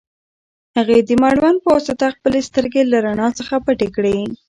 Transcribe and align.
هغې 0.77 0.99
د 1.07 1.09
مړوند 1.23 1.57
په 1.61 1.69
واسطه 1.75 2.05
خپلې 2.15 2.39
سترګې 2.49 2.81
له 2.91 2.97
رڼا 3.05 3.27
څخه 3.39 3.53
پټې 3.65 3.87
کړې. 3.95 4.17